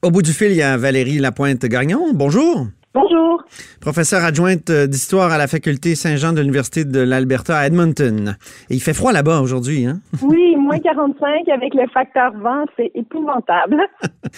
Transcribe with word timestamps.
Au 0.00 0.12
bout 0.12 0.22
du 0.22 0.32
fil, 0.32 0.52
il 0.52 0.56
y 0.56 0.62
a 0.62 0.76
Valérie 0.76 1.18
Lapointe-Gagnon. 1.18 2.12
Bonjour. 2.14 2.68
Bonjour. 3.00 3.44
Professeure 3.80 4.24
adjointe 4.24 4.72
d'histoire 4.72 5.30
à 5.30 5.38
la 5.38 5.46
faculté 5.46 5.94
Saint-Jean 5.94 6.32
de 6.32 6.40
l'Université 6.40 6.84
de 6.84 6.98
l'Alberta 6.98 7.56
à 7.56 7.66
Edmonton. 7.66 8.36
Et 8.70 8.74
il 8.74 8.80
fait 8.80 8.92
froid 8.92 9.12
là-bas 9.12 9.40
aujourd'hui, 9.40 9.86
hein? 9.86 10.00
Oui, 10.22 10.56
moins 10.56 10.80
45 10.80 11.48
avec 11.48 11.74
le 11.74 11.86
facteur 11.94 12.32
vent, 12.42 12.64
c'est 12.76 12.90
épouvantable. 12.96 13.80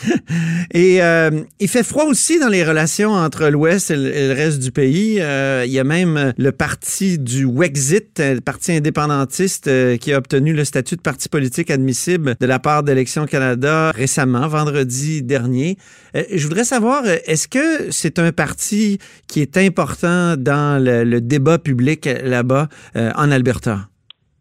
et 0.75 1.03
euh, 1.03 1.31
il 1.59 1.69
fait 1.69 1.83
froid 1.83 2.05
aussi 2.05 2.39
dans 2.39 2.49
les 2.49 2.63
relations 2.63 3.13
entre 3.13 3.49
l'Ouest 3.49 3.91
et, 3.91 3.97
le 3.97 4.35
reste 4.35 4.63
du 4.63 4.73
pays. 4.73 5.17
Euh, 5.21 5.65
il 5.65 5.73
y 5.73 5.79
a 5.79 5.85
même 5.85 6.35
le 6.37 6.53
parti 6.53 7.19
du 7.19 7.47
Wexit, 7.47 8.19
le 8.19 8.41
parti 8.41 8.73
indépendantiste 8.73 9.69
euh, 9.69 9.97
qui 9.97 10.13
a 10.13 10.19
obtenu 10.19 10.53
le 10.53 10.65
statut 10.65 10.97
de 10.97 11.01
parti 11.01 11.31
politique 11.31 11.71
admissible 11.71 12.37
de 12.39 12.47
la 12.47 12.59
part 12.59 12.83
d'Élections 12.83 13.25
Canada 13.25 13.91
récemment, 13.93 14.47
vendredi 14.49 15.23
dernier. 15.23 15.79
je 16.15 16.43
voudrais 16.47 16.65
savoir, 16.65 17.05
est-ce 17.07 17.49
que 17.49 17.91
c'est 17.91 18.19
un 18.19 18.33
parti 18.33 18.50
qui 18.57 18.99
est 19.37 19.57
important 19.57 20.37
dans 20.37 20.83
le, 20.83 21.21
débat 21.21 21.59
public 21.59 22.09
là-bas 22.25 22.69
en 22.95 23.31
Alberta? 23.31 23.91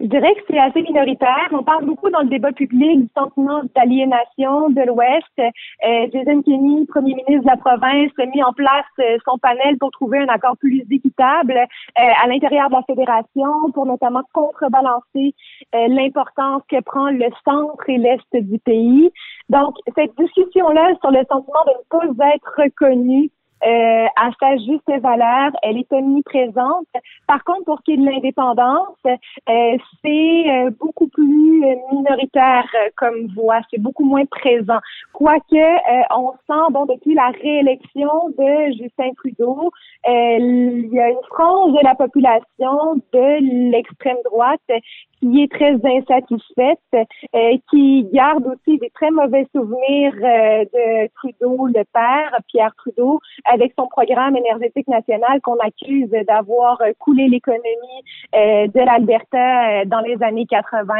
Je 0.01 0.05
dirais 0.05 0.33
que 0.33 0.41
c'est 0.49 0.57
assez 0.57 0.81
minoritaire. 0.81 1.49
On 1.51 1.61
parle 1.61 1.83
beaucoup 1.83 2.09
dans 2.09 2.21
le 2.21 2.29
débat 2.29 2.53
public 2.53 3.01
du 3.01 3.09
sentiment 3.17 3.61
d'aliénation 3.75 4.69
de 4.69 4.87
l'Ouest. 4.87 5.27
Euh, 5.39 6.07
Jason 6.13 6.41
Kenney, 6.41 6.85
premier 6.85 7.15
ministre 7.15 7.43
de 7.43 7.47
la 7.47 7.57
province, 7.57 8.09
a 8.17 8.25
mis 8.27 8.41
en 8.41 8.53
place 8.53 8.85
euh, 8.99 9.17
son 9.25 9.37
panel 9.39 9.77
pour 9.77 9.91
trouver 9.91 10.19
un 10.19 10.27
accord 10.27 10.55
plus 10.57 10.85
équitable 10.89 11.51
euh, 11.51 12.23
à 12.23 12.27
l'intérieur 12.27 12.69
de 12.69 12.75
la 12.75 12.83
fédération, 12.83 13.51
pour 13.73 13.85
notamment 13.85 14.23
contrebalancer 14.31 15.35
euh, 15.75 15.87
l'importance 15.89 16.61
que 16.71 16.81
prend 16.81 17.09
le 17.09 17.27
centre 17.43 17.89
et 17.89 17.97
l'est 17.97 18.41
du 18.41 18.57
pays. 18.59 19.11
Donc, 19.49 19.75
cette 19.97 20.17
discussion-là 20.17 20.93
sur 21.01 21.11
le 21.11 21.25
sentiment 21.29 21.63
de 21.67 22.07
ne 22.07 22.13
pas 22.13 22.35
être 22.35 22.53
reconnu 22.57 23.31
euh, 23.65 24.05
à 24.15 24.29
sa 24.39 24.55
juste 24.57 24.89
valeur, 25.01 25.51
elle 25.61 25.77
est 25.77 25.91
omniprésente. 25.91 26.87
Par 27.27 27.43
contre, 27.43 27.65
pour 27.65 27.79
ce 27.79 27.83
qui 27.83 27.93
est 27.93 27.97
de 27.97 28.05
l'indépendance, 28.05 28.97
euh, 29.05 29.77
c'est 30.03 30.43
euh, 30.49 30.71
beaucoup 30.79 31.07
plus 31.07 31.65
minoritaire 31.91 32.65
comme 32.95 33.27
voix, 33.35 33.59
c'est 33.69 33.81
beaucoup 33.81 34.05
moins 34.05 34.25
présent. 34.25 34.79
Quoique, 35.13 36.13
on 36.15 36.31
sent, 36.47 36.71
bon, 36.71 36.85
depuis 36.85 37.13
la 37.13 37.31
réélection 37.41 38.29
de 38.37 38.71
Justin 38.81 39.11
Trudeau, 39.17 39.71
il 40.07 40.89
y 40.91 40.99
a 40.99 41.09
une 41.09 41.23
frange 41.29 41.73
de 41.73 41.83
la 41.83 41.95
population 41.95 42.95
de 43.13 43.71
l'extrême 43.71 44.17
droite 44.25 44.61
qui 45.19 45.43
est 45.43 45.51
très 45.51 45.73
insatisfaite, 45.73 46.79
euh, 46.93 47.57
qui 47.69 48.05
garde 48.13 48.45
aussi 48.47 48.77
des 48.77 48.89
très 48.91 49.11
mauvais 49.11 49.47
souvenirs 49.53 50.13
euh, 50.15 50.63
de 50.73 51.09
Trudeau, 51.15 51.67
le 51.67 51.83
père, 51.93 52.37
Pierre 52.47 52.73
Trudeau, 52.77 53.19
avec 53.45 53.73
son 53.77 53.87
programme 53.87 54.35
énergétique 54.37 54.87
national 54.87 55.41
qu'on 55.41 55.57
accuse 55.57 56.09
d'avoir 56.27 56.81
coulé 56.99 57.27
l'économie 57.27 57.63
euh, 58.35 58.67
de 58.67 58.79
l'Alberta 58.79 59.85
dans 59.85 59.99
les 59.99 60.21
années 60.23 60.45
80. 60.45 60.93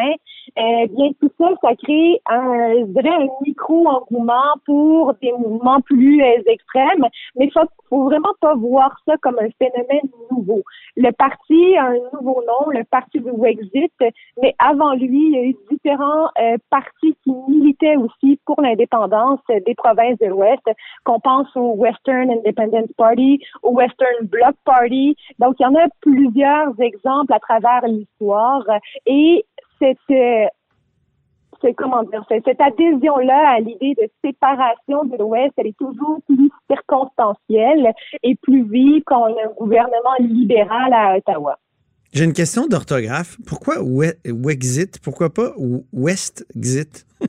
bien 0.56 1.12
tout 1.20 1.32
ça, 1.38 1.50
ça 1.62 1.76
crée 1.76 2.22
un, 2.30 2.74
je 2.74 3.10
un 3.10 3.28
micro-engouement 3.46 4.56
pour 4.66 5.14
des 5.22 5.32
mouvements 5.32 5.82
plus 5.82 6.22
extrêmes, 6.48 7.08
mais 7.36 7.50
faut, 7.52 7.62
faut 7.90 8.04
vraiment 8.04 8.34
pas 8.42 8.56
voir 8.56 8.96
ça 9.06 9.16
comme 9.22 9.40
un 9.40 9.50
phénomène 9.58 10.10
nouveau. 10.32 10.64
Le 10.96 11.12
parti 11.12 11.76
a 11.78 11.86
un 11.86 12.00
nouveau 12.14 12.44
nom, 12.46 12.72
le 12.72 12.84
parti 12.84 13.20
du 13.20 13.32
Wexit, 13.32 13.94
mais 14.42 14.56
avant 14.60 14.94
lui, 14.94 15.28
il 15.28 15.32
y 15.32 15.38
a 15.38 15.44
eu 15.44 15.56
différents 15.72 16.30
euh, 16.40 16.58
partis 16.70 17.16
qui 17.24 17.32
militaient 17.48 17.98
aussi 17.98 18.40
pour 18.46 18.62
l'indépendance 18.62 19.40
des 19.50 19.76
provinces 19.76 20.18
de 20.20 20.28
l'Ouest, 20.28 20.64
qu'on 21.04 21.20
pense 21.20 21.48
au 21.56 21.74
Western 21.76 22.32
Independence 22.32 22.92
Party, 22.98 23.40
au 23.64 23.72
Western 23.72 24.28
Bloc 24.28 24.56
Party. 24.66 25.16
Donc, 25.40 25.56
il 25.60 25.64
y 25.64 25.66
en 25.66 25.76
a 25.76 25.88
plusieurs 26.02 26.80
exemples 26.80 27.34
à 27.34 27.40
travers 27.40 27.82
l'histoire 27.88 28.64
et 29.06 29.46
cette 29.80 29.98
euh, 30.12 30.46
c'est 31.62 31.74
comment 31.74 32.04
dire, 32.04 32.24
cette 32.30 32.62
adhésion-là 32.62 33.50
à 33.50 33.60
l'idée 33.60 33.94
de 33.96 34.10
séparation 34.24 35.04
de 35.06 35.18
l'Ouest, 35.18 35.54
elle 35.58 35.68
est 35.68 35.78
toujours 35.78 36.20
plus 36.26 36.50
circonstancielle 36.70 37.94
et 38.24 38.36
plus 38.36 38.64
vive 38.64 39.04
quand 39.06 39.24
on 39.24 39.38
a 39.38 39.46
un 39.46 39.54
gouvernement 39.58 40.16
libéral 40.20 40.94
à 40.94 41.18
Ottawa. 41.18 41.58
J'ai 42.12 42.24
une 42.24 42.34
question 42.34 42.68
d'orthographe. 42.68 43.38
Pourquoi 43.46 43.76
Wexit? 43.84 45.00
Pourquoi 45.00 45.32
pas 45.32 45.54
Westxit? 45.94 47.06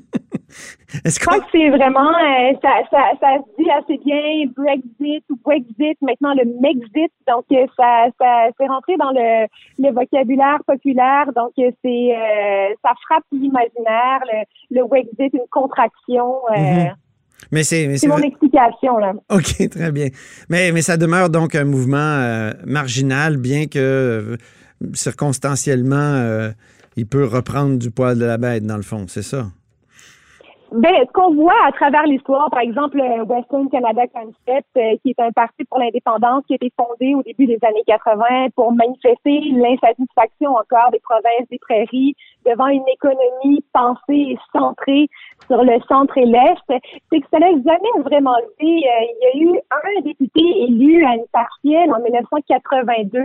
Je 1.04 1.18
crois 1.20 1.38
que 1.38 1.46
c'est 1.52 1.68
vraiment, 1.68 2.08
euh, 2.08 2.52
ça, 2.62 2.70
ça, 2.90 2.98
ça, 3.20 3.36
se 3.36 3.62
dit 3.62 3.70
assez 3.70 3.98
bien 4.04 4.50
Brexit 4.56 5.24
ou 5.30 5.38
Wexit, 5.46 6.00
maintenant 6.00 6.34
le 6.34 6.44
Mexit. 6.60 7.12
Donc, 7.28 7.44
euh, 7.52 7.66
ça, 7.76 8.06
ça 8.18 8.48
c'est 8.58 8.66
rentré 8.66 8.96
dans 8.96 9.10
le, 9.10 9.46
le, 9.78 9.92
vocabulaire 9.92 10.58
populaire. 10.66 11.26
Donc, 11.36 11.52
euh, 11.58 11.70
c'est, 11.84 12.76
ça 12.82 12.92
frappe 13.06 13.24
l'imaginaire. 13.32 14.20
Le, 14.32 14.76
le, 14.76 14.82
Wexit, 14.84 15.32
une 15.34 15.48
contraction. 15.50 16.36
Mm-hmm. 16.50 16.94
Mais 17.52 17.62
c'est, 17.62 17.96
c'est 17.96 18.08
mon 18.08 18.18
explication 18.18 18.98
là. 18.98 19.12
Ok, 19.30 19.68
très 19.70 19.92
bien. 19.92 20.08
Mais 20.48 20.72
mais 20.72 20.82
ça 20.82 20.96
demeure 20.96 21.30
donc 21.30 21.54
un 21.54 21.64
mouvement 21.64 22.50
marginal, 22.66 23.38
bien 23.38 23.66
que 23.66 24.36
circonstanciellement, 24.94 25.96
euh, 25.96 26.50
il 26.96 27.06
peut 27.06 27.24
reprendre 27.24 27.78
du 27.78 27.90
poil 27.90 28.18
de 28.18 28.24
la 28.24 28.38
bête, 28.38 28.64
dans 28.64 28.76
le 28.76 28.82
fond, 28.82 29.06
c'est 29.08 29.22
ça? 29.22 29.50
Ben, 30.72 30.94
ce 31.04 31.12
qu'on 31.12 31.34
voit 31.34 31.66
à 31.66 31.72
travers 31.72 32.04
l'histoire, 32.04 32.48
par 32.50 32.60
exemple, 32.60 33.00
Western 33.26 33.68
Canada 33.70 34.02
Concept, 34.14 34.68
euh, 34.76 34.96
qui 35.02 35.10
est 35.10 35.20
un 35.20 35.32
parti 35.32 35.64
pour 35.64 35.80
l'indépendance 35.80 36.44
qui 36.46 36.52
a 36.52 36.56
été 36.56 36.72
fondé 36.76 37.14
au 37.14 37.22
début 37.24 37.46
des 37.46 37.58
années 37.62 37.82
80 37.86 38.50
pour 38.54 38.72
manifester 38.72 39.40
l'insatisfaction 39.50 40.54
encore 40.54 40.90
des 40.92 41.00
provinces 41.00 41.48
des 41.50 41.58
prairies 41.58 42.14
devant 42.46 42.68
une 42.68 42.86
économie 42.88 43.64
pensée 43.72 44.34
et 44.34 44.38
centrée 44.52 45.08
sur 45.46 45.64
le 45.64 45.80
centre 45.88 46.16
et 46.16 46.26
l'est, 46.26 46.80
c'est 47.10 47.20
que 47.20 47.26
ça 47.32 47.40
n'a 47.40 47.50
jamais 47.50 48.04
vraiment 48.04 48.36
été. 48.38 48.66
Euh, 48.66 49.06
il 49.10 49.18
y 49.20 49.26
a 49.26 49.52
eu 49.52 49.60
un 49.70 50.00
député 50.02 50.40
élu 50.40 51.04
à 51.04 51.16
une 51.16 51.26
partielle 51.32 51.92
en 51.92 52.00
1982. 52.00 53.20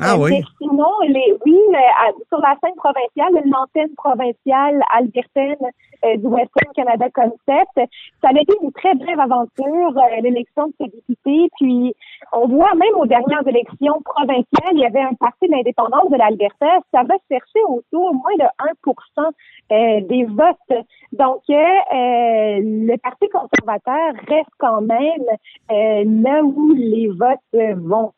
Ah 0.00 0.16
oui. 0.18 0.30
Mais 0.32 0.42
sinon, 0.60 0.90
les, 1.06 1.36
oui, 1.46 1.56
euh, 1.68 2.12
sur 2.28 2.38
la 2.40 2.56
scène 2.62 2.74
provinciale, 2.76 3.44
l'antenne 3.44 3.94
provinciale 3.96 4.82
albertaine 4.92 5.56
euh, 6.04 6.16
du 6.16 6.26
Western 6.26 6.72
Canada 6.74 6.87
Ça 6.96 8.28
a 8.28 8.40
été 8.40 8.54
une 8.62 8.72
très 8.72 8.94
brève 8.94 9.20
aventure, 9.20 9.92
l'élection 10.22 10.68
de 10.68 10.72
ce 10.80 10.84
député. 10.84 11.50
Puis, 11.58 11.94
on 12.32 12.48
voit 12.48 12.74
même 12.74 12.94
aux 12.96 13.06
dernières 13.06 13.46
élections 13.46 14.00
provinciales, 14.04 14.72
il 14.72 14.80
y 14.80 14.86
avait 14.86 15.02
un 15.02 15.14
parti 15.14 15.48
d'indépendance 15.48 16.10
de 16.10 16.16
l'Alberta. 16.16 16.78
Ça 16.92 17.02
va 17.02 17.14
chercher 17.30 17.60
autour 17.68 18.14
moins 18.14 18.36
de 18.38 18.46
1% 19.70 20.06
des 20.08 20.24
votes. 20.24 20.86
Donc, 21.12 21.42
euh, 21.50 22.60
le 22.60 22.96
Parti 22.98 23.28
conservateur 23.28 24.12
reste 24.28 24.50
quand 24.58 24.82
même 24.82 25.24
euh, 25.70 26.04
là 26.04 26.42
où 26.42 26.72
les 26.74 27.08
votes 27.08 27.76
vont. 27.76 28.12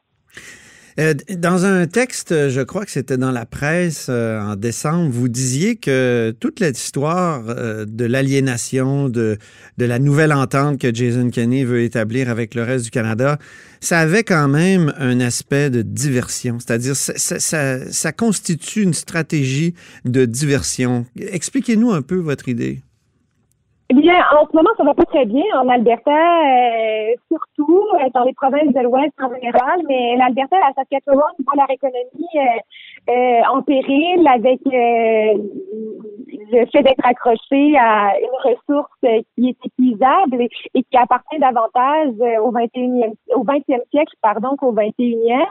Euh, 1.00 1.14
dans 1.36 1.64
un 1.64 1.86
texte, 1.86 2.50
je 2.50 2.60
crois 2.60 2.84
que 2.84 2.90
c'était 2.90 3.16
dans 3.16 3.30
la 3.30 3.46
presse 3.46 4.08
en 4.08 4.54
décembre, 4.54 5.10
vous 5.10 5.28
disiez 5.28 5.76
que 5.76 6.34
toute 6.38 6.60
l'histoire 6.60 7.42
de 7.86 8.04
l'aliénation, 8.04 9.08
de, 9.08 9.38
la 9.78 9.98
nouvelle 9.98 10.32
entente 10.32 10.78
que 10.78 10.94
Jason 10.94 11.30
Kenney 11.30 11.64
veut 11.64 11.82
établir 11.82 12.28
avec 12.28 12.54
le 12.54 12.62
reste 12.64 12.84
du 12.84 12.90
Canada, 12.90 13.38
ça 13.80 14.00
avait 14.00 14.24
quand 14.24 14.48
même 14.48 14.92
un 14.98 15.20
aspect 15.20 15.70
de 15.70 15.80
diversion, 15.80 16.58
c'est-à-dire 16.58 16.94
ça 16.96 18.12
constitue 18.12 18.82
une 18.82 18.94
stratégie 18.94 19.74
de 20.04 20.26
diversion. 20.26 21.06
Expliquez-nous 21.18 21.92
un 21.92 22.02
peu 22.02 22.16
votre 22.16 22.48
idée. 22.48 22.82
Eh 23.92 23.94
bien, 23.94 24.14
en 24.38 24.46
ce 24.46 24.54
moment, 24.54 24.70
ça 24.76 24.84
va 24.84 24.94
pas 24.94 25.04
très 25.04 25.24
bien 25.26 25.42
en 25.54 25.68
Alberta, 25.68 26.12
euh, 26.12 27.12
surtout 27.26 27.82
euh, 27.94 28.08
dans 28.14 28.22
les 28.22 28.34
provinces 28.34 28.72
de 28.72 28.80
l'Ouest 28.82 29.12
en 29.20 29.34
général, 29.34 29.80
mais 29.88 30.14
l'Alberta, 30.16 30.56
la 30.60 30.72
Saskatchewan 30.74 31.32
voit 31.44 31.56
leur 31.56 31.70
économie 31.70 32.36
euh, 33.08 33.40
en 33.52 33.62
péril 33.62 34.28
avec 34.28 34.60
le 36.52 36.66
fait 36.66 36.82
d'être 36.82 37.04
accroché 37.04 37.76
à 37.78 38.14
une 38.18 38.52
ressource 38.52 38.90
qui 39.36 39.48
est 39.48 39.56
épuisable 39.64 40.42
et, 40.42 40.82
qui 40.82 40.96
appartient 40.96 41.38
davantage 41.38 42.14
au 42.42 42.52
21e, 42.52 43.14
au 43.34 43.44
20e 43.44 43.80
siècle, 43.90 44.14
pardon, 44.22 44.56
qu'au 44.56 44.72
21e. 44.72 45.44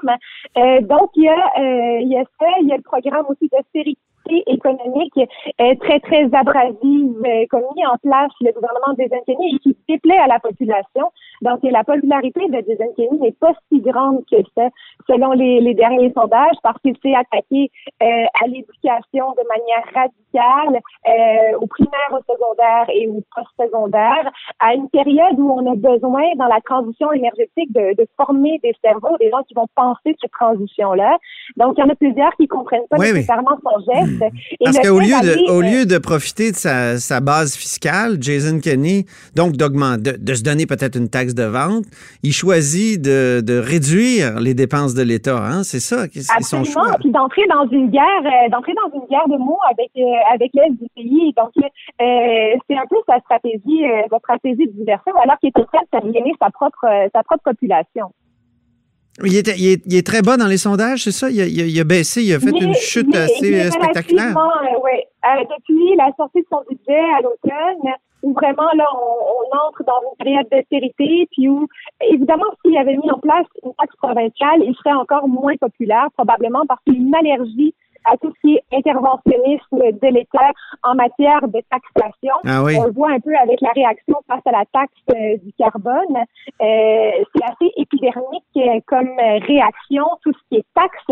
Euh, 0.58 0.82
donc, 0.82 1.12
il 1.16 1.24
y 1.24 1.30
a, 1.30 1.34
euh, 1.34 2.00
il 2.02 2.10
y 2.10 2.18
a 2.18 2.24
ça, 2.40 2.48
il 2.62 2.68
y 2.68 2.74
a 2.74 2.78
le 2.78 2.84
programme 2.84 3.26
aussi 3.30 3.50
d'austérité 3.52 4.00
économique 4.48 5.18
euh, 5.18 5.76
très, 5.82 6.00
très 6.00 6.26
abrasive 6.34 7.16
euh, 7.26 7.46
qu'ont 7.50 7.74
mis 7.76 7.86
en 7.86 7.98
place 8.02 8.32
le 8.42 8.52
gouvernement 8.52 8.94
des 8.98 9.10
Kenny 9.26 9.56
et 9.56 9.60
qui 9.60 9.78
déplaît 9.88 10.18
à 10.18 10.28
la 10.28 10.40
population. 10.40 11.12
Donc, 11.42 11.60
la 11.64 11.84
popularité 11.84 12.42
de 12.48 12.64
Jason 12.68 12.92
Kenny 12.96 13.20
n'est 13.20 13.36
pas 13.40 13.54
si 13.72 13.80
grande 13.82 14.24
que 14.30 14.38
ça, 14.56 14.70
selon 15.08 15.32
les, 15.32 15.62
les 15.62 15.74
derniers 15.74 16.12
sondages, 16.14 16.58
parce 16.64 16.80
qu'il 16.82 16.96
s'est 17.02 17.16
attaqué 17.16 17.72
euh, 18.02 18.06
à 18.44 18.48
l'éducation 18.48 19.32
de 19.32 19.44
manière 19.48 19.86
radicale, 19.94 20.82
euh, 21.08 21.58
au 21.60 21.68
primaire, 21.68 22.12
au 22.12 22.22
secondaire 22.32 22.86
et 22.94 23.08
au 23.08 23.24
post-secondaire, 23.36 24.32
à 24.60 24.74
une 24.74 24.90
période 24.90 25.40
où 25.40 25.52
on 25.52 25.72
a 25.72 25.76
besoin, 25.76 26.24
dans 26.38 26.48
la 26.48 26.62
transition 26.62 27.12
énergétique, 27.12 27.72
de, 27.74 27.96
de 27.96 28.08
former 28.18 28.60
des 28.64 28.74
cerveaux, 28.84 29.18
des 29.20 29.30
gens 29.30 29.44
qui 29.48 29.54
vont 29.54 29.68
penser 29.76 30.16
cette 30.22 30.32
transition-là. 30.32 31.18
Donc, 31.58 31.76
il 31.78 31.82
y 31.82 31.84
en 31.84 31.90
a 31.90 31.96
plusieurs 31.96 32.36
qui 32.36 32.48
comprennent 32.48 32.88
pas 32.90 32.98
nécessairement 32.98 33.58
son 33.64 33.94
geste. 33.94 34.24
Parce 34.64 34.80
qu'au 34.80 35.00
lieu, 35.00 35.08
de, 35.08 35.52
au 35.52 35.62
lieu 35.62 35.86
de 35.86 35.98
profiter 35.98 36.52
de 36.52 36.56
sa, 36.56 36.98
sa 36.98 37.20
base 37.20 37.56
fiscale, 37.56 38.18
Jason 38.20 38.60
Kenney, 38.60 39.06
donc 39.36 39.54
d'augmenter, 39.54 40.14
de, 40.14 40.18
de, 40.18 40.34
se 40.34 40.44
donner 40.44 40.66
peut-être 40.66 40.96
une 40.96 41.10
taxe 41.10 41.29
de 41.36 41.44
vente, 41.44 41.86
il 42.24 42.34
choisit 42.34 43.02
de, 43.02 43.42
de 43.42 43.58
réduire 43.58 44.40
les 44.40 44.54
dépenses 44.54 44.94
de 44.94 45.04
l'État. 45.04 45.38
Hein? 45.38 45.64
C'est 45.64 45.80
ça, 45.80 46.06
c'est 46.12 46.44
son 46.44 46.64
choix. 46.64 46.96
Puis 47.00 47.12
d'entrer 47.12 47.46
dans 47.48 47.68
une 47.70 47.90
guerre, 47.90 48.24
euh, 48.26 48.50
d'entrer 48.50 48.74
dans 48.74 49.00
une 49.00 49.08
guerre 49.08 49.28
de 49.28 49.38
mots 49.38 49.60
avec 49.70 49.90
euh, 49.98 50.34
avec 50.34 50.52
l'aide 50.54 50.78
du 50.78 50.88
pays. 50.96 51.34
Donc 51.38 51.52
euh, 51.58 52.58
c'est 52.68 52.78
un 52.78 52.88
peu 52.90 52.98
sa 53.08 53.20
stratégie, 53.20 53.84
sa 54.10 54.20
stratégie 54.20 54.68
de 54.68 54.72
diversion, 54.72 55.14
alors 55.22 55.38
qu'il 55.40 55.50
est 55.50 55.60
en 55.60 55.66
train 55.66 55.82
de 56.04 56.32
sa 56.40 56.50
propre 56.52 56.86
sa 57.14 57.24
propre 57.24 57.44
population. 57.44 58.12
Il, 59.26 59.36
est, 59.36 59.60
il, 59.60 59.98
est, 59.98 60.08
très 60.08 60.22
bas 60.22 60.38
dans 60.38 60.48
les 60.48 60.58
sondages, 60.58 61.04
c'est 61.04 61.12
ça? 61.12 61.30
Il 61.30 61.42
a, 61.42 61.46
il 61.46 61.78
a, 61.78 61.84
baissé, 61.84 62.24
il 62.24 62.34
a 62.34 62.40
fait 62.40 62.52
une 62.52 62.74
chute 62.74 63.14
assez 63.14 63.70
spectaculaire. 63.70 64.34
oui. 64.82 65.04
depuis 65.24 65.98
la 65.98 66.10
sortie 66.16 66.40
de 66.40 66.48
son 66.50 66.64
budget 66.70 67.04
à 67.18 67.20
l'automne, 67.22 67.92
où 68.24 68.34
vraiment 68.34 68.70
là, 68.76 68.86
on, 68.94 69.58
entre 69.68 69.84
dans 69.84 70.00
une 70.10 70.24
période 70.24 70.48
d'austérité, 70.52 71.28
puis 71.32 71.50
où, 71.50 71.68
évidemment, 72.02 72.46
s'il 72.62 72.78
avait 72.78 72.98
mis 72.98 73.12
en 73.12 73.20
place 73.20 73.48
une 73.64 73.74
taxe 73.76 73.96
provinciale, 73.98 74.64
il 74.64 74.76
serait 74.76 74.94
encore 74.94 75.28
moins 75.28 75.56
populaire, 75.56 76.08
probablement 76.16 76.66
parce 76.68 76.82
qu'il 76.84 76.96
y 76.96 76.98
a 76.98 77.02
une 77.02 77.16
allergie 77.16 77.74
à 78.06 78.18
tout 78.18 78.32
ce 78.36 78.42
qui 78.42 78.56
est 78.56 78.78
interventionnisme 78.78 79.78
de 79.78 80.08
l'État 80.08 80.52
en 80.84 80.96
matière 80.96 81.48
de 81.48 81.62
taxation. 81.70 82.34
Ah 82.46 82.64
oui. 82.64 82.78
On 82.80 82.86
le 82.86 82.92
voit 82.92 83.12
un 83.12 83.20
peu 83.20 83.36
avec 83.36 83.62
la 83.62 83.72
réaction 83.72 84.16
face 84.28 84.42
à 84.46 84.52
la 84.52 84.66
taxe 84.72 84.94
euh, 85.12 85.38
du 85.44 85.54
carbone. 85.58 86.16
Euh, 86.16 87.12
c'est 87.36 87.44
assez 87.44 87.72
épidermique 87.78 88.44
euh, 88.58 88.80
comme 88.88 89.12
réaction, 89.48 90.06
tout 90.24 90.34
ce 90.34 90.40
qui 90.50 90.56
est 90.58 90.66
taxe, 90.74 91.04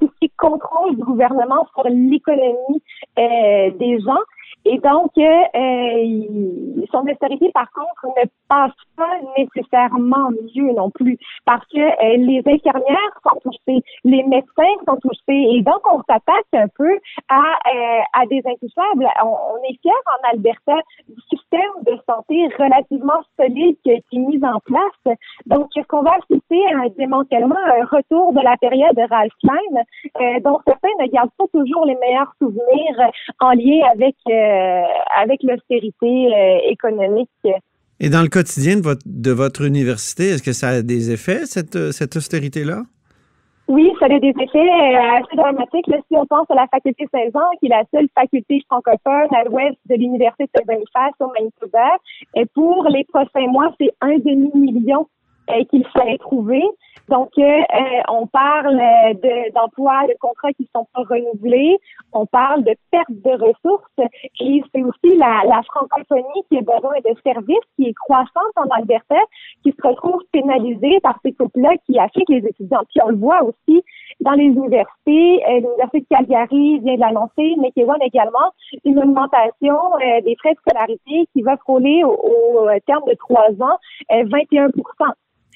tout 0.00 0.10
ce 0.12 0.18
qui 0.20 0.26
est 0.26 0.36
contrôle 0.36 0.96
du 0.96 1.02
gouvernement 1.02 1.66
sur 1.74 1.84
l'économie 1.88 2.82
des 3.16 4.00
gens. 4.00 4.22
Et 4.70 4.78
donc, 4.80 5.12
euh, 5.16 6.84
son 6.92 7.06
austérité, 7.08 7.50
par 7.54 7.70
contre, 7.72 8.14
ne 8.18 8.28
passe 8.48 8.72
pas 8.96 9.16
nécessairement 9.38 10.30
mieux 10.54 10.72
non 10.74 10.90
plus, 10.90 11.16
parce 11.46 11.64
que 11.72 11.80
euh, 11.80 12.16
les 12.18 12.42
infirmières 12.44 13.14
sont 13.22 13.38
touchées, 13.42 13.82
les 14.04 14.22
médecins 14.24 14.76
sont 14.86 14.96
touchés, 14.96 15.56
et 15.56 15.62
donc 15.62 15.80
on 15.90 16.02
s'attaque 16.02 16.52
un 16.52 16.68
peu 16.76 16.98
à, 17.30 17.40
euh, 17.40 18.26
des 18.28 18.42
intouchables. 18.44 19.08
On, 19.24 19.28
on 19.28 19.62
est 19.70 19.78
fiers 19.80 19.90
en 20.06 20.34
Alberta 20.34 20.76
du 21.08 21.37
système 21.48 21.84
de 21.86 22.00
santé 22.06 22.34
relativement 22.58 23.20
solide 23.38 23.76
qui 23.82 23.90
a 23.90 23.94
été 23.94 24.18
mis 24.18 24.40
en 24.44 24.60
place. 24.60 25.16
Donc, 25.46 25.68
est-ce 25.76 25.86
qu'on 25.86 26.02
va 26.02 26.12
assister 26.12 26.58
à 26.72 26.84
un 26.84 26.88
démantèlement, 26.96 27.56
un 27.56 27.84
retour 27.84 28.32
de 28.32 28.40
la 28.40 28.56
période 28.56 28.94
de 28.94 29.08
Ralph 29.08 29.32
Klein, 29.42 29.82
euh, 30.20 30.40
dont 30.44 30.58
certains 30.66 30.88
ne 31.00 31.10
gardent 31.10 31.30
pas 31.38 31.44
toujours 31.52 31.84
les 31.86 31.96
meilleurs 31.96 32.32
souvenirs 32.40 33.10
en 33.40 33.52
lien 33.52 33.86
avec 33.92 34.16
euh, 34.28 34.82
avec 35.16 35.42
l'austérité 35.42 36.34
euh, 36.34 36.70
économique. 36.70 37.30
Et 38.00 38.10
dans 38.10 38.22
le 38.22 38.28
quotidien 38.28 38.76
de 38.76 38.82
votre, 38.82 39.02
de 39.06 39.32
votre 39.32 39.62
université, 39.62 40.30
est-ce 40.30 40.42
que 40.42 40.52
ça 40.52 40.68
a 40.68 40.82
des 40.82 41.10
effets, 41.10 41.46
cette, 41.46 41.90
cette 41.90 42.14
austérité-là? 42.14 42.82
Oui, 43.68 43.92
ça 44.00 44.06
a 44.06 44.08
des 44.08 44.32
effets 44.40 44.96
assez 44.96 45.36
dramatiques. 45.36 45.84
si 45.86 46.16
on 46.16 46.24
pense 46.24 46.50
à 46.50 46.54
la 46.54 46.66
faculté 46.68 47.06
Saint-Jean, 47.12 47.50
qui 47.60 47.66
est 47.66 47.68
la 47.68 47.84
seule 47.92 48.08
faculté 48.14 48.62
francophone 48.66 49.28
à 49.36 49.44
l'ouest 49.44 49.76
de 49.90 49.94
l'Université 49.94 50.48
de 50.58 50.66
Belfast 50.66 51.14
au 51.20 51.30
Manitoba, 51.38 51.96
et 52.34 52.46
pour 52.46 52.84
les 52.88 53.04
prochains 53.04 53.46
mois, 53.48 53.70
c'est 53.78 53.90
un 54.00 54.16
demi-million 54.18 55.06
qu'il 55.70 55.86
fallait 55.88 56.18
trouver. 56.18 56.62
Donc, 57.08 57.30
euh, 57.38 57.42
euh, 57.42 58.02
on 58.08 58.26
parle 58.26 58.76
d'emplois, 59.54 60.06
de, 60.06 60.14
contrats 60.20 60.52
qui 60.52 60.68
sont 60.74 60.86
pas 60.94 61.02
renouvelés. 61.08 61.78
On 62.12 62.26
parle 62.26 62.64
de 62.64 62.74
perte 62.90 63.10
de 63.10 63.30
ressources. 63.30 64.10
Et 64.40 64.62
c'est 64.74 64.82
aussi 64.82 65.16
la, 65.16 65.42
la, 65.46 65.62
francophonie 65.62 66.42
qui 66.50 66.58
a 66.58 66.60
besoin 66.60 66.98
de 66.98 67.14
services, 67.24 67.64
qui 67.76 67.88
est 67.88 67.94
croissante 67.94 68.52
en 68.56 68.68
Alberta, 68.76 69.16
qui 69.62 69.72
se 69.72 69.86
retrouve 69.86 70.20
pénalisée 70.32 71.00
par 71.00 71.18
ces 71.24 71.32
couples-là 71.32 71.70
qui 71.86 71.98
affectent 71.98 72.28
les 72.28 72.46
étudiants. 72.46 72.82
Puis 72.90 73.00
on 73.02 73.08
le 73.08 73.16
voit 73.16 73.42
aussi 73.42 73.82
dans 74.20 74.32
les 74.32 74.44
universités. 74.44 75.42
Euh, 75.48 75.60
L'Université 75.60 76.00
de 76.00 76.06
Calgary 76.10 76.78
vient 76.80 76.94
de 76.94 77.00
l'annoncer, 77.00 77.54
mais 77.58 77.72
voit 77.84 77.96
également, 78.02 78.52
une 78.84 78.98
augmentation 78.98 79.76
des 80.24 80.36
frais 80.36 80.52
de 80.52 80.58
scolarité 80.58 81.26
qui 81.32 81.42
va 81.42 81.56
frôler 81.56 82.02
au, 82.04 82.10
au 82.10 82.68
terme 82.86 83.04
de 83.06 83.14
trois 83.14 83.50
ans 83.60 83.78
21 84.10 84.68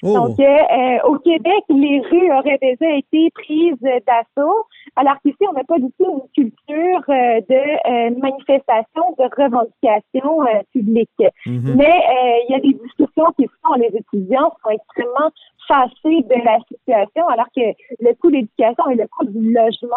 Oh. 0.03 0.13
Donc, 0.13 0.39
euh, 0.39 0.43
euh, 0.43 0.97
au 1.07 1.17
Québec, 1.19 1.63
les 1.69 2.01
rues 2.01 2.31
auraient 2.33 2.59
déjà 2.61 2.91
été 2.93 3.29
prises 3.33 3.79
d'assaut, 3.81 4.65
alors 4.97 5.15
qu'ici, 5.23 5.37
on 5.49 5.53
n'a 5.53 5.63
pas 5.63 5.79
du 5.79 5.87
tout 5.97 6.27
une 6.37 6.51
culture 6.51 7.03
euh, 7.07 7.39
de 7.49 8.19
manifestation, 8.19 9.03
de 9.17 9.23
revendication 9.41 10.39
publique. 10.73 11.09
Mhm. 11.45 11.75
Mais 11.77 12.01
il 12.47 12.51
y 12.51 12.55
a 12.55 12.59
des 12.59 12.73
discussions 12.73 13.31
qui 13.37 13.47
font, 13.63 13.75
les 13.75 13.91
étudiants 13.95 14.53
sont 14.61 14.71
extrêmement 14.71 15.31
fâchés 15.67 16.21
de 16.23 16.43
la 16.43 16.59
situation, 16.67 17.27
alors 17.29 17.47
que 17.55 17.61
le 18.01 18.13
coût 18.15 18.29
de 18.29 18.35
l'éducation 18.35 18.89
et 18.89 18.95
le 18.95 19.07
coût 19.07 19.25
du 19.25 19.53
logement 19.53 19.95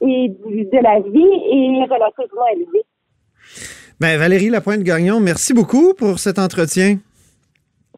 et 0.00 0.28
de 0.28 0.82
la 0.82 0.98
vie 0.98 1.80
est 1.80 1.84
relativement 1.84 2.46
élevé. 2.52 2.82
Ben, 4.00 4.18
Valérie 4.18 4.50
Lapointe-Gagnon, 4.50 5.20
merci 5.20 5.54
beaucoup 5.54 5.94
pour 5.94 6.18
cet 6.18 6.40
entretien. 6.40 6.98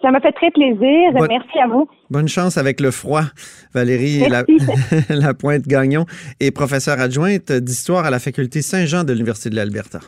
Ça 0.02 0.10
m'a 0.10 0.20
fait 0.20 0.32
très 0.32 0.50
plaisir. 0.50 1.12
Merci 1.28 1.58
à 1.58 1.68
vous. 1.68 1.88
Bonne 2.10 2.28
chance 2.28 2.58
avec 2.58 2.80
le 2.80 2.90
froid. 2.90 3.22
Valérie 3.72 4.24
la, 5.08 5.34
Pointe 5.34 5.66
Gagnon 5.66 6.04
est 6.40 6.50
professeure 6.50 7.00
adjointe 7.00 7.50
d'histoire 7.52 8.04
à 8.04 8.10
la 8.10 8.18
faculté 8.18 8.62
Saint-Jean 8.62 9.04
de 9.04 9.12
l'Université 9.12 9.50
de 9.50 9.56
l'Alberta. 9.56 10.00